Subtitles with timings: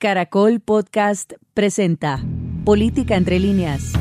[0.00, 2.22] Caracol Podcast presenta
[2.64, 3.94] Política entre líneas.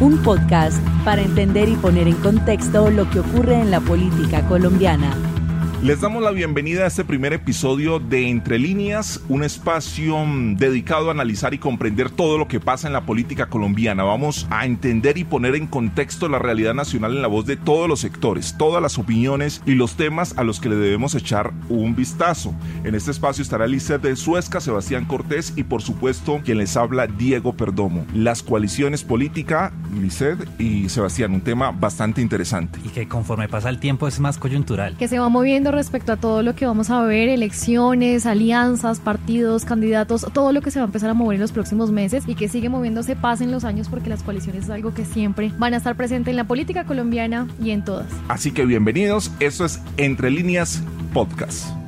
[0.00, 5.29] Un podcast para entender y poner en contexto lo que ocurre en la política colombiana.
[5.82, 11.08] Les damos la bienvenida a este primer episodio de Entre líneas, un espacio mm, dedicado
[11.08, 14.02] a analizar y comprender todo lo que pasa en la política colombiana.
[14.02, 17.88] Vamos a entender y poner en contexto la realidad nacional en la voz de todos
[17.88, 21.96] los sectores, todas las opiniones y los temas a los que le debemos echar un
[21.96, 22.54] vistazo.
[22.84, 27.06] En este espacio estará Lizeth de Suezca, Sebastián Cortés y por supuesto quien les habla
[27.06, 28.04] Diego Perdomo.
[28.12, 32.78] Las coaliciones políticas, Lizeth y Sebastián, un tema bastante interesante.
[32.84, 34.98] Y que conforme pasa el tiempo es más coyuntural.
[34.98, 39.64] Que se va moviendo respecto a todo lo que vamos a ver, elecciones, alianzas, partidos,
[39.64, 42.34] candidatos, todo lo que se va a empezar a mover en los próximos meses y
[42.34, 45.78] que sigue moviéndose, pasen los años porque las coaliciones es algo que siempre van a
[45.78, 48.06] estar presentes en la política colombiana y en todas.
[48.28, 51.79] Así que bienvenidos, esto es Entre líneas podcast.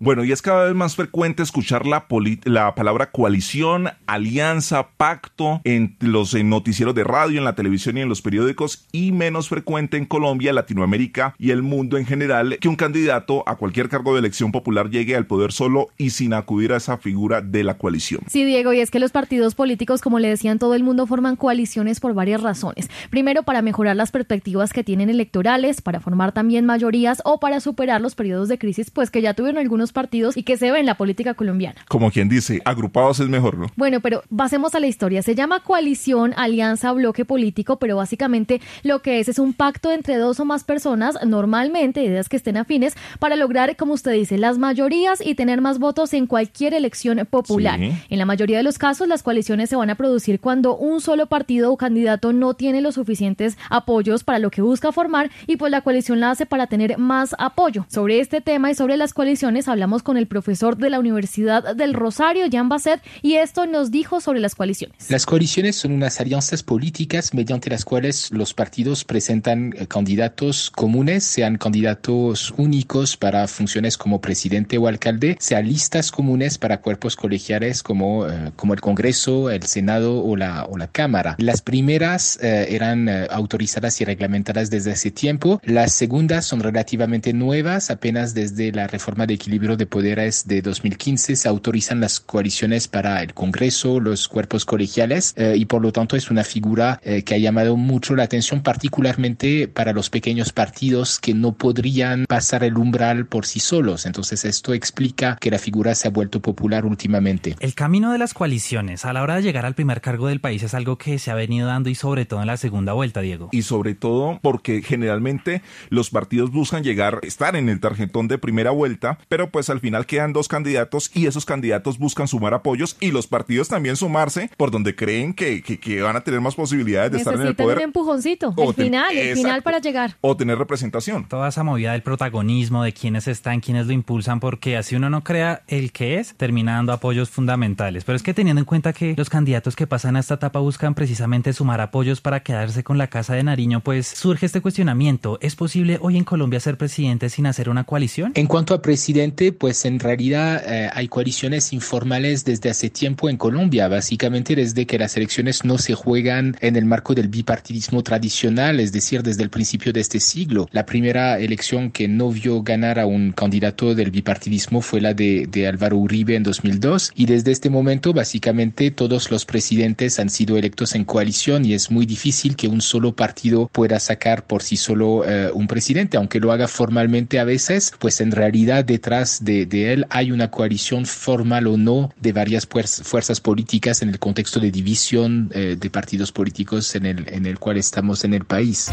[0.00, 2.06] Bueno, y es cada vez más frecuente escuchar la,
[2.44, 8.08] la palabra coalición, alianza, pacto en los noticieros de radio, en la televisión y en
[8.08, 12.76] los periódicos, y menos frecuente en Colombia, Latinoamérica y el mundo en general que un
[12.76, 16.76] candidato a cualquier cargo de elección popular llegue al poder solo y sin acudir a
[16.76, 18.20] esa figura de la coalición.
[18.28, 21.34] Sí, Diego, y es que los partidos políticos, como le decían todo el mundo, forman
[21.34, 22.88] coaliciones por varias razones.
[23.10, 28.00] Primero, para mejorar las perspectivas que tienen electorales, para formar también mayorías o para superar
[28.00, 30.86] los periodos de crisis, pues que ya tuvieron algunos partidos y que se ve en
[30.86, 31.84] la política colombiana.
[31.88, 33.66] Como quien dice, agrupados es mejor, ¿no?
[33.76, 35.22] Bueno, pero pasemos a la historia.
[35.22, 40.16] Se llama coalición, alianza, bloque político, pero básicamente lo que es es un pacto entre
[40.16, 44.58] dos o más personas, normalmente ideas que estén afines, para lograr, como usted dice, las
[44.58, 47.80] mayorías y tener más votos en cualquier elección popular.
[47.80, 51.26] En la mayoría de los casos, las coaliciones se van a producir cuando un solo
[51.26, 55.70] partido o candidato no tiene los suficientes apoyos para lo que busca formar y pues
[55.70, 57.86] la coalición la hace para tener más apoyo.
[57.88, 61.94] Sobre este tema y sobre las coaliciones hablamos con el profesor de la Universidad del
[61.94, 65.08] Rosario, Jan Basset, y esto nos dijo sobre las coaliciones.
[65.08, 71.22] Las coaliciones son unas alianzas políticas mediante las cuales los partidos presentan eh, candidatos comunes,
[71.22, 77.84] sean candidatos únicos para funciones como presidente o alcalde, sean listas comunes para cuerpos colegiales
[77.84, 81.36] como, eh, como el Congreso, el Senado o la, o la Cámara.
[81.38, 87.92] Las primeras eh, eran autorizadas y reglamentadas desde hace tiempo, las segundas son relativamente nuevas,
[87.92, 93.22] apenas desde la reforma de equilibrio de poderes de 2015 se autorizan las coaliciones para
[93.22, 97.34] el Congreso, los cuerpos colegiales eh, y por lo tanto es una figura eh, que
[97.34, 102.76] ha llamado mucho la atención particularmente para los pequeños partidos que no podrían pasar el
[102.76, 104.06] umbral por sí solos.
[104.06, 107.56] Entonces esto explica que la figura se ha vuelto popular últimamente.
[107.60, 110.62] El camino de las coaliciones a la hora de llegar al primer cargo del país
[110.62, 113.48] es algo que se ha venido dando y sobre todo en la segunda vuelta, Diego.
[113.52, 118.70] Y sobre todo porque generalmente los partidos buscan llegar, estar en el tarjetón de primera
[118.70, 122.96] vuelta, pero pues pues al final quedan dos candidatos y esos candidatos buscan sumar apoyos
[123.00, 127.10] y los partidos también sumarse por donde creen que, que, van a tener más posibilidades
[127.10, 127.78] de estar en el poder.
[127.78, 130.16] un empujoncito, el final, el final para llegar.
[130.20, 131.26] O tener representación.
[131.26, 135.24] Toda esa movida del protagonismo, de quiénes están, quiénes lo impulsan, porque así uno no
[135.24, 138.04] crea el que es, terminando apoyos fundamentales.
[138.04, 140.94] Pero es que teniendo en cuenta que los candidatos que pasan a esta etapa buscan
[140.94, 145.36] precisamente sumar apoyos para quedarse con la Casa de Nariño, pues surge este cuestionamiento.
[145.40, 148.30] ¿Es posible hoy en Colombia ser presidente sin hacer una coalición?
[148.36, 153.36] En cuanto a presidente, pues en realidad eh, hay coaliciones informales desde hace tiempo en
[153.36, 158.80] Colombia, básicamente desde que las elecciones no se juegan en el marco del bipartidismo tradicional,
[158.80, 160.68] es decir, desde el principio de este siglo.
[160.72, 165.46] La primera elección que no vio ganar a un candidato del bipartidismo fue la de,
[165.50, 170.56] de Álvaro Uribe en 2002 y desde este momento básicamente todos los presidentes han sido
[170.56, 174.76] electos en coalición y es muy difícil que un solo partido pueda sacar por sí
[174.76, 179.92] solo eh, un presidente, aunque lo haga formalmente a veces, pues en realidad detrás de,
[179.92, 184.70] él hay una coalición formal o no de varias fuerzas políticas en el contexto de
[184.70, 188.90] división eh, de partidos políticos en el, en el cual estamos en el país.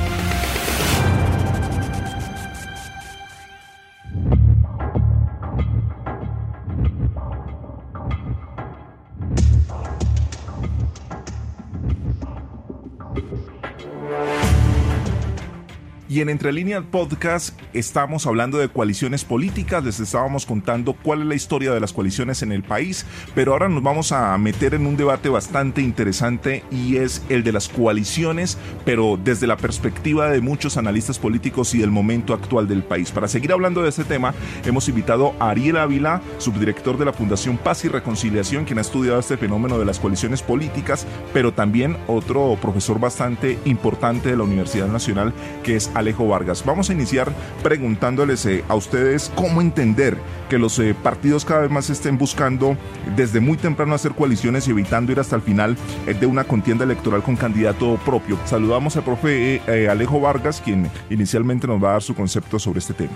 [16.16, 21.28] Y en Entre Líneas Podcast estamos hablando de coaliciones políticas, les estábamos contando cuál es
[21.28, 24.86] la historia de las coaliciones en el país, pero ahora nos vamos a meter en
[24.86, 30.40] un debate bastante interesante y es el de las coaliciones, pero desde la perspectiva de
[30.40, 33.12] muchos analistas políticos y del momento actual del país.
[33.12, 34.34] Para seguir hablando de este tema,
[34.64, 39.20] hemos invitado a Ariel Ávila, subdirector de la Fundación Paz y Reconciliación, quien ha estudiado
[39.20, 44.88] este fenómeno de las coaliciones políticas, pero también otro profesor bastante importante de la Universidad
[44.88, 46.64] Nacional, que es Alejo Vargas.
[46.66, 47.30] Vamos a iniciar
[47.64, 50.18] preguntándoles eh, a ustedes cómo entender
[50.50, 52.78] que los eh, partidos cada vez más estén buscando
[53.16, 55.76] desde muy temprano hacer coaliciones y evitando ir hasta el final
[56.06, 58.38] de una contienda electoral con candidato propio.
[58.46, 62.94] Saludamos al profe Alejo Vargas, quien inicialmente nos va a dar su concepto sobre este
[62.94, 63.14] tema.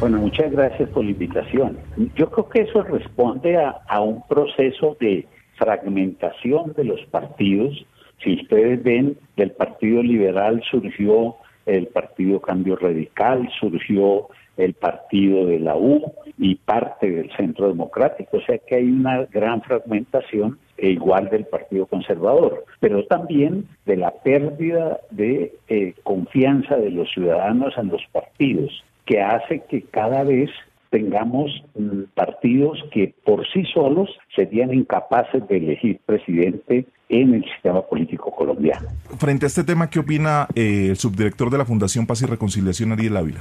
[0.00, 1.76] Bueno, muchas gracias por la invitación.
[2.14, 7.84] Yo creo que eso responde a, un proceso de fragmentación de los partidos.
[8.22, 11.36] Si ustedes ven, del Partido Liberal surgió
[11.66, 14.28] el Partido Cambio Radical, surgió
[14.58, 18.38] el partido de la U y parte del Centro Democrático.
[18.38, 23.96] O sea que hay una gran fragmentación e igual del Partido Conservador, pero también de
[23.96, 30.22] la pérdida de eh, confianza de los ciudadanos en los partidos que hace que cada
[30.24, 30.50] vez
[30.90, 37.82] tengamos mm, partidos que por sí solos serían incapaces de elegir presidente en el sistema
[37.82, 38.88] político colombiano.
[39.18, 42.92] Frente a este tema, ¿qué opina eh, el subdirector de la Fundación Paz y Reconciliación,
[42.92, 43.40] Ariel Ávila?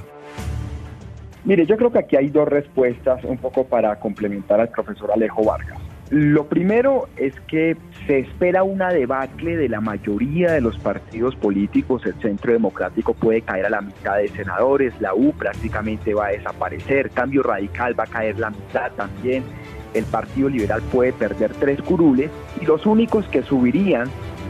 [1.46, 5.44] Mire, yo creo que aquí hay dos respuestas un poco para complementar al profesor Alejo
[5.46, 5.87] Vargas.
[6.10, 7.76] Lo primero es que
[8.06, 12.06] se espera una debacle de la mayoría de los partidos políticos.
[12.06, 16.30] El Centro Democrático puede caer a la mitad de senadores, la U prácticamente va a
[16.30, 19.44] desaparecer, Cambio Radical va a caer la mitad también,
[19.94, 22.32] el Partido Liberal puede perder tres curules
[22.62, 24.10] y los únicos que subirían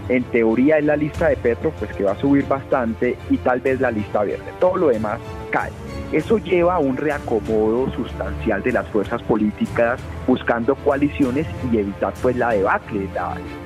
[0.10, 3.62] en teoría es la lista de Petro, pues que va a subir bastante y tal
[3.62, 4.46] vez la lista verde.
[4.60, 5.20] Todo lo demás
[5.50, 5.72] cae.
[6.12, 12.36] Eso lleva a un reacomodo sustancial de las fuerzas políticas buscando coaliciones y evitar pues
[12.36, 13.10] la debacle.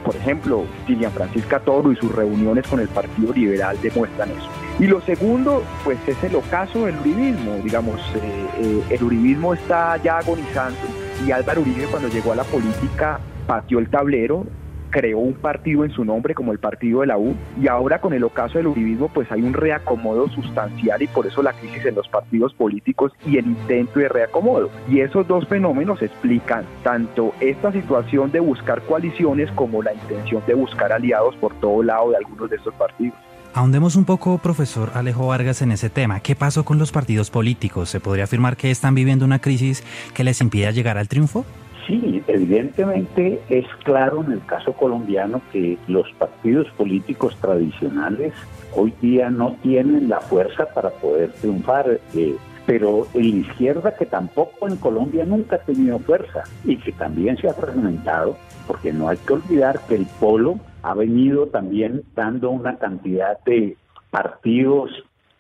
[0.03, 4.49] por ejemplo, Dilian Francisca Toro y sus reuniones con el Partido Liberal demuestran eso.
[4.79, 7.55] Y lo segundo, pues es el ocaso del uribismo.
[7.63, 10.79] Digamos, eh, eh, el uribismo está ya agonizando
[11.25, 14.45] y Álvaro Uribe cuando llegó a la política pateó el tablero,
[14.91, 18.13] creó un partido en su nombre como el partido de la U y ahora con
[18.13, 21.95] el ocaso del uribismo pues hay un reacomodo sustancial y por eso la crisis en
[21.95, 24.69] los partidos políticos y el intento de reacomodo.
[24.89, 30.53] Y esos dos fenómenos explican tanto esta situación de buscar coaliciones como la intención de
[30.53, 33.15] buscar aliados por todo lado de algunos de estos partidos.
[33.53, 36.21] Ahondemos un poco, profesor Alejo Vargas, en ese tema.
[36.21, 37.89] ¿Qué pasó con los partidos políticos?
[37.89, 39.83] ¿Se podría afirmar que están viviendo una crisis
[40.13, 41.45] que les impide llegar al triunfo?
[41.91, 48.33] Sí, evidentemente es claro en el caso colombiano que los partidos políticos tradicionales
[48.73, 51.99] hoy día no tienen la fuerza para poder triunfar.
[52.15, 57.35] Eh, pero la izquierda que tampoco en Colombia nunca ha tenido fuerza y que también
[57.35, 62.51] se ha fragmentado, porque no hay que olvidar que el polo ha venido también dando
[62.51, 63.75] una cantidad de
[64.11, 64.91] partidos,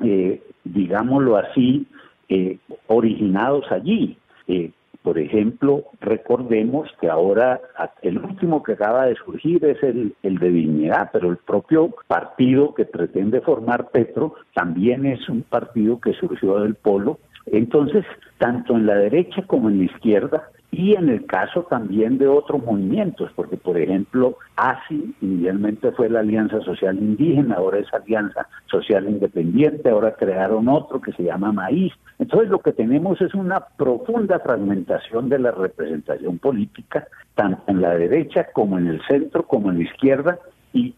[0.01, 1.87] eh, digámoslo así,
[2.27, 2.57] eh,
[2.87, 4.17] originados allí.
[4.49, 4.71] Eh,
[5.03, 7.59] por ejemplo, recordemos que ahora
[8.03, 12.75] el último que acaba de surgir es el, el, de Dignidad, pero el propio partido
[12.75, 17.17] que pretende formar Petro también es un partido que surgió del polo.
[17.47, 18.05] Entonces,
[18.37, 22.63] tanto en la derecha como en la izquierda, y en el caso también de otros
[22.63, 29.07] movimientos, porque por ejemplo, ASI inicialmente fue la Alianza Social Indígena, ahora es Alianza Social
[29.09, 31.91] Independiente, ahora crearon otro que se llama Maíz.
[32.19, 37.93] Entonces lo que tenemos es una profunda fragmentación de la representación política, tanto en la
[37.95, 40.39] derecha como en el centro, como en la izquierda,
[40.73, 40.95] y,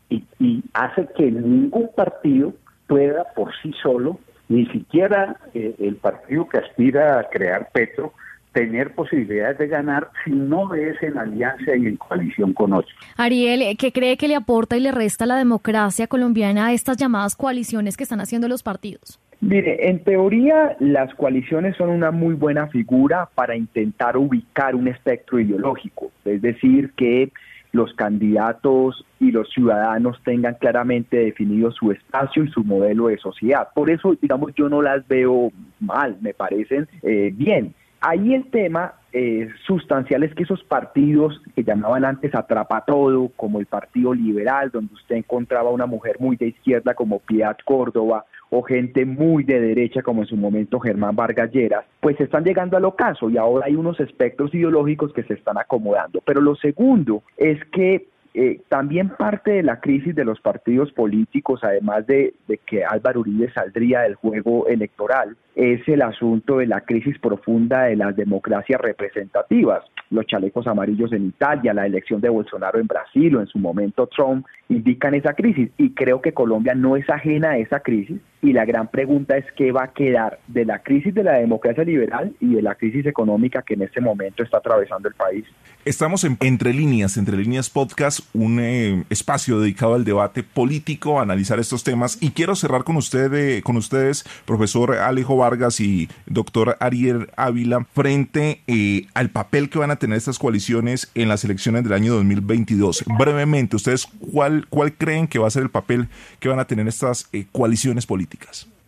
[0.73, 2.53] hace que ningún partido
[2.85, 8.13] pueda por sí solo, ni siquiera eh, el partido que aspira a crear Petro,
[8.53, 12.93] tener posibilidades de ganar si no ves en alianza y en coalición con otros.
[13.17, 17.35] Ariel, ¿qué cree que le aporta y le resta la democracia colombiana a estas llamadas
[17.35, 19.19] coaliciones que están haciendo los partidos?
[19.41, 25.37] Mire, en teoría las coaliciones son una muy buena figura para intentar ubicar un espectro
[25.37, 27.29] ideológico, es decir, que
[27.73, 33.67] los candidatos y los ciudadanos tengan claramente definido su espacio y su modelo de sociedad.
[33.73, 37.73] Por eso, digamos, yo no las veo mal, me parecen eh, bien.
[38.05, 43.61] Ahí el tema eh, sustancial es que esos partidos que llamaban antes atrapa todo, como
[43.61, 48.61] el Partido Liberal, donde usted encontraba una mujer muy de izquierda como Piedad Córdoba, o
[48.61, 52.83] gente muy de derecha como en su momento Germán Vargas Lleras, pues están llegando al
[52.83, 56.19] ocaso y ahora hay unos espectros ideológicos que se están acomodando.
[56.25, 61.59] Pero lo segundo es que eh, también parte de la crisis de los partidos políticos,
[61.63, 62.33] además de,
[62.65, 67.95] que Álvaro Uribe saldría del juego electoral, es el asunto de la crisis profunda de
[67.95, 69.83] las democracias representativas.
[70.09, 74.07] Los chalecos amarillos en Italia, la elección de Bolsonaro en Brasil o en su momento
[74.07, 78.51] Trump indican esa crisis y creo que Colombia no es ajena a esa crisis y
[78.51, 82.35] la gran pregunta es qué va a quedar de la crisis de la democracia liberal
[82.41, 85.45] y de la crisis económica que en este momento está atravesando el país.
[85.85, 91.23] Estamos en Entre Líneas, Entre Líneas Podcast, un eh, espacio dedicado al debate político, a
[91.23, 96.09] analizar estos temas y quiero cerrar con usted, eh, con ustedes, profesor Alejo Vargas y
[96.25, 101.45] doctor Ariel Ávila, frente eh, al papel que van a tener estas coaliciones en las
[101.45, 103.05] elecciones del año 2022.
[103.17, 106.09] Brevemente, ustedes cuál cuál creen que va a ser el papel
[106.41, 108.32] que van a tener estas coaliciones políticas?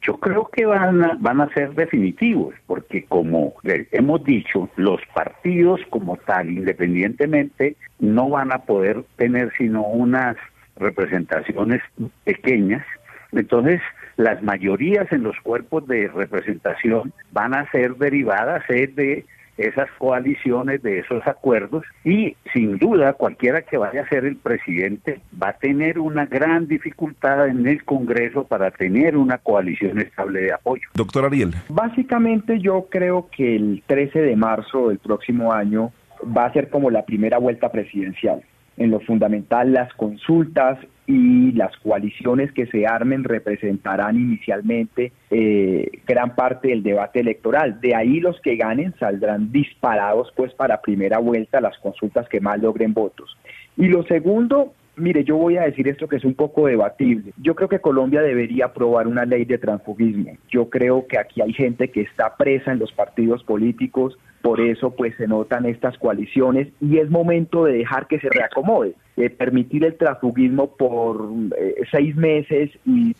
[0.02, 5.82] Yo creo que van a, van a ser definitivos, porque como hemos dicho, los partidos
[5.90, 10.38] como tal, independientemente, no van a poder tener sino unas
[10.76, 11.82] representaciones
[12.24, 12.86] pequeñas.
[13.32, 13.82] Entonces,
[14.18, 19.26] las mayorías en los cuerpos de representación van a ser derivadas de
[19.58, 25.22] esas coaliciones, de esos acuerdos y sin duda cualquiera que vaya a ser el presidente
[25.42, 30.54] va a tener una gran dificultad en el Congreso para tener una coalición estable de
[30.54, 30.88] apoyo.
[30.94, 31.54] Doctor Ariel.
[31.70, 35.92] Básicamente yo creo que el 13 de marzo del próximo año
[36.26, 38.42] va a ser como la primera vuelta presidencial
[38.78, 46.36] en lo fundamental las consultas y las coaliciones que se armen representarán inicialmente eh, gran
[46.36, 47.80] parte del debate electoral.
[47.80, 52.60] De ahí los que ganen saldrán disparados pues para primera vuelta las consultas que más
[52.60, 53.38] logren votos.
[53.78, 57.34] Y lo segundo, mire, yo voy a decir esto que es un poco debatible.
[57.38, 60.38] Yo creo que Colombia debería aprobar una ley de transfugismo.
[60.50, 64.92] Yo creo que aquí hay gente que está presa en los partidos políticos por eso
[64.92, 69.84] pues se notan estas coaliciones y es momento de dejar que se reacomode, de permitir
[69.84, 73.16] el transfugismo por eh, seis meses y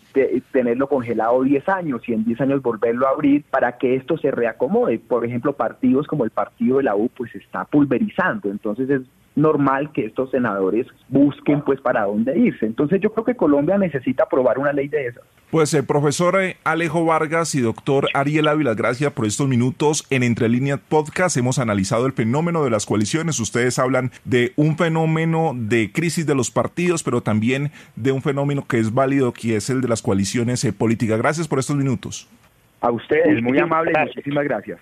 [0.52, 4.30] tenerlo congelado diez años y en diez años volverlo a abrir para que esto se
[4.30, 5.00] reacomode.
[5.00, 9.02] Por ejemplo, partidos como el partido de la U pues se está pulverizando, entonces es
[9.36, 12.66] normal que estos senadores busquen pues para dónde irse.
[12.66, 15.22] Entonces yo creo que Colombia necesita aprobar una ley de esas.
[15.50, 20.24] Pues el profesor eh, Alejo Vargas y doctor Ariel Ávila, gracias por estos minutos en
[20.24, 21.36] Entre Líneas Podcast.
[21.36, 23.38] Hemos analizado el fenómeno de las coaliciones.
[23.38, 28.66] Ustedes hablan de un fenómeno de crisis de los partidos, pero también de un fenómeno
[28.66, 31.18] que es válido, que es el de las coaliciones eh, políticas.
[31.18, 32.28] Gracias por estos minutos.
[32.80, 34.80] A ustedes, muy amable muchísimas gracias.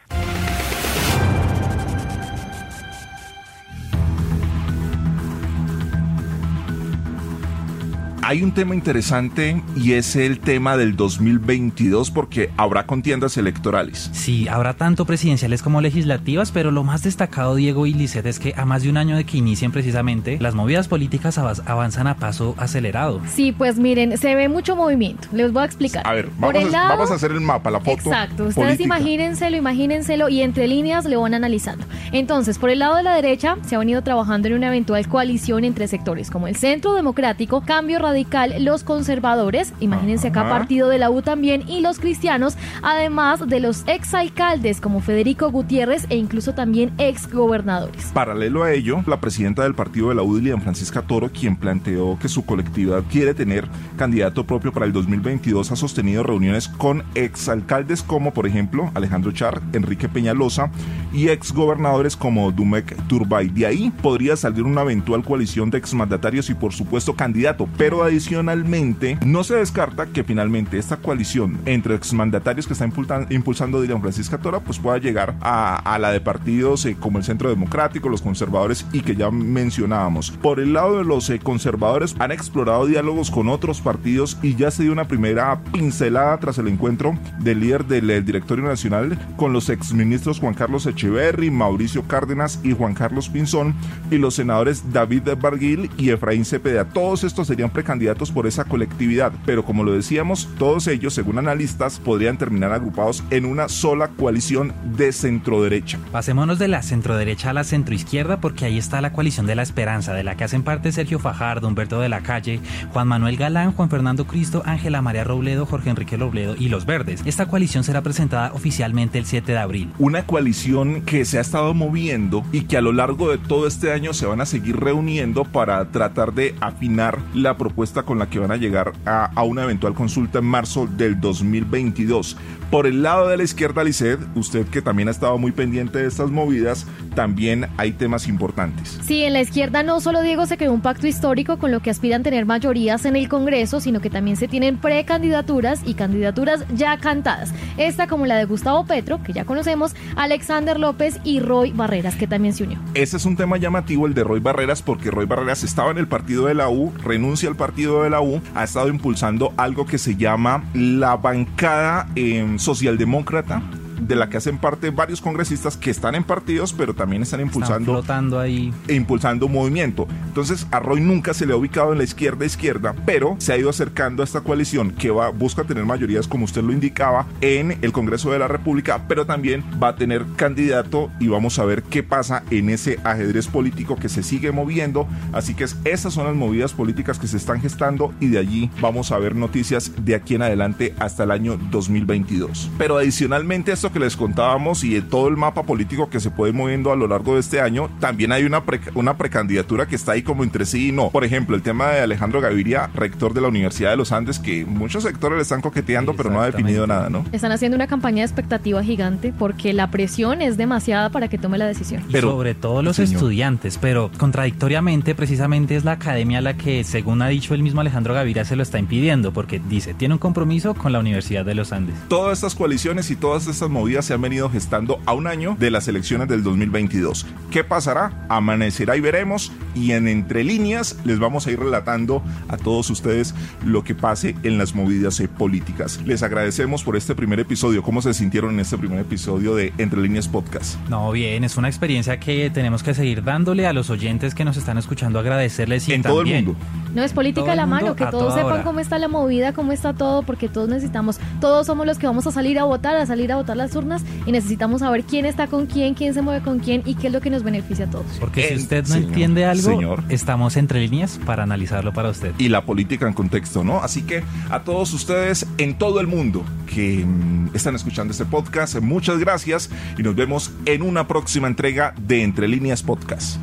[8.27, 14.09] Hay un tema interesante y es el tema del 2022 porque habrá contiendas electorales.
[14.15, 18.55] Sí, habrá tanto presidenciales como legislativas, pero lo más destacado, Diego y Lisset, es que
[18.57, 22.55] a más de un año de que inicien precisamente, las movidas políticas avanzan a paso
[22.57, 23.21] acelerado.
[23.31, 25.29] Sí, pues miren, se ve mucho movimiento.
[25.33, 26.07] Les voy a explicar.
[26.07, 27.91] A ver, vamos, a, vamos a, hacer el mapa, la foto.
[27.91, 31.85] Exacto, ustedes imagínenselo, imagínenselo y entre líneas lo van analizando.
[32.11, 35.65] Entonces, por el lado de la derecha, se ha venido trabajando en una eventual coalición
[35.65, 38.14] entre sectores como el Centro Democrático, Cambio Radical,
[38.61, 43.85] los conservadores, imagínense acá partido de la U también, y los cristianos, además de los
[43.87, 48.13] exalcaldes como Federico Gutiérrez e incluso también exgobernadores.
[48.13, 52.19] Paralelo a ello, la presidenta del partido de la U, Lilian Francisca Toro, quien planteó
[52.19, 58.03] que su colectividad quiere tener candidato propio para el 2022, ha sostenido reuniones con exalcaldes
[58.03, 60.71] como, por ejemplo, Alejandro Char, Enrique Peñalosa
[61.13, 63.49] y exgobernadores como Dumek Turbay.
[63.49, 69.19] De ahí podría salir una eventual coalición de exmandatarios y, por supuesto, candidato, pero adicionalmente,
[69.25, 72.89] no se descarta que finalmente esta coalición entre exmandatarios que está
[73.31, 77.49] impulsando Dylan Francisca Tora pues pueda llegar a, la de partidos eh, como el Centro
[77.49, 80.31] Democrático, los conservadores y que ya mencionábamos.
[80.31, 84.71] Por el lado de los eh, conservadores han explorado diálogos con otros partidos y ya
[84.71, 89.69] se dio una primera pincelada tras el encuentro del líder del, directorio nacional con los
[89.69, 93.75] exministros Juan Carlos Echeverry, Mauricio Cárdenas y Juan Carlos Pinzón
[94.11, 96.85] y los senadores David Barguil y Efraín Cepeda.
[96.85, 101.39] Todos estos serían precandidatos candidatos por esa colectividad, pero como lo decíamos, todos ellos, según
[101.39, 106.01] analistas, podrían terminar agrupados en una sola coalición de centroderecha.
[106.11, 110.13] Pasémonos de la centroderecha a la centroizquierda porque ahí está la coalición de la esperanza,
[110.13, 112.59] de la que hacen parte Sergio Fajardo, Humberto de la Calle,
[112.93, 117.23] Juan Manuel Galán, Juan Fernando Cristo, Ángela María Robledo, Jorge Enrique Robledo y Los Verdes.
[117.25, 119.93] Esta coalición será presentada oficialmente el 7 de abril.
[120.01, 123.93] Una coalición que se ha estado moviendo y que a lo largo de todo este
[123.93, 128.39] año se van a seguir reuniendo para tratar de afinar la propuesta con la que
[128.39, 132.37] van a llegar a, una eventual consulta en marzo del 2022.
[132.71, 136.09] Por el lado de la izquierda, Lisset, usted que también ha estado muy pendiente de
[136.09, 138.99] estas movidas, también hay temas importantes.
[139.05, 141.91] Sí, en la izquierda no solo Diego se creó un pacto histórico con lo que
[141.91, 146.97] aspiran tener mayorías en el Congreso, sino que también se tienen precandidaturas y candidaturas ya
[146.99, 147.53] cantadas.
[147.77, 152.27] Esta como la de Gustavo Petro, que ya conocemos, Alexander López y Roy Barreras, que
[152.27, 152.79] también se unió.
[152.95, 156.09] Ese es un tema llamativo, el de Roy Barreras, porque Roy Barreras estaba en el
[156.09, 159.85] partido de la U, renuncia al partido partido de la U, ha estado impulsando algo
[159.85, 163.63] que se llama la bancada eh, socialdemócrata
[164.07, 167.93] de la que hacen parte varios congresistas que están en partidos, pero también están impulsando.
[167.93, 168.73] flotando ahí.
[168.89, 170.07] E impulsando movimiento.
[170.27, 173.59] Entonces, a Roy nunca se le ha ubicado en la izquierda izquierda, pero se ha
[173.59, 177.79] ido acercando a esta coalición que va, busca tener mayorías, como usted lo indicaba, en
[177.83, 181.83] el Congreso de la República, pero también va a tener candidato y vamos a ver
[181.83, 185.09] qué pasa en ese ajedrez político que se sigue moviendo.
[185.33, 189.13] Así que esas son las movidas políticas que se están gestando y de allí vamos
[189.13, 192.71] a ver noticias de aquí en adelante hasta el año 2022.
[192.79, 196.31] Pero adicionalmente a esto que les contábamos y de todo el mapa político que se
[196.31, 198.63] puede moviendo a lo largo de este año, también hay una,
[198.95, 201.11] una precandidatura que está ahí como entre sí y no.
[201.11, 204.67] Por ejemplo, el tema de Alejandro Gaviria, rector de la Universidad de los Andes, que
[204.67, 207.25] muchos sectores le están coqueteando, pero no ha definido nada, ¿no?
[207.33, 211.57] Están haciendo una campaña de expectativa gigante porque la presión es demasiada para que tome
[211.57, 212.03] la decisión.
[212.11, 217.29] Pero, sobre todo los estudiantes, pero contradictoriamente, precisamente es la academia la que, según ha
[217.29, 220.93] dicho el mismo Alejandro Gaviria, se lo está impidiendo, porque dice, tiene un compromiso con
[220.93, 221.95] la Universidad de los Andes.
[222.09, 225.89] Todas estas coaliciones y todas estas se han venido gestando a un año de las
[225.89, 227.27] elecciones del 2022.
[227.51, 228.27] ¿Qué pasará?
[228.29, 229.53] Amanecerá y veremos.
[229.75, 234.37] Y en entre líneas les vamos a ir relatando a todos ustedes lo que pase
[234.43, 236.01] en las movidas políticas.
[236.05, 237.83] Les agradecemos por este primer episodio.
[237.83, 240.79] ¿Cómo se sintieron en este primer episodio de Entre líneas podcast?
[240.89, 244.57] No, bien, es una experiencia que tenemos que seguir dándole a los oyentes que nos
[244.57, 246.57] están escuchando, agradecerles y en todo el mundo.
[246.95, 249.93] No es política a la mano, que todos sepan cómo está la movida, cómo está
[249.93, 253.33] todo, porque todos necesitamos, todos somos los que vamos a salir a votar, a salir
[253.33, 256.59] a votar las urnas y necesitamos saber quién está con quién, quién se mueve con
[256.59, 258.07] quién y qué es lo que nos beneficia a todos.
[258.21, 262.33] Porque si usted no entiende algo, estamos entre líneas para analizarlo para usted.
[262.39, 263.81] Y la política en contexto, ¿no?
[263.81, 268.79] Así que a todos ustedes en todo el mundo que mm, están escuchando este podcast,
[268.81, 273.39] muchas gracias y nos vemos en una próxima entrega de Entre líneas podcast.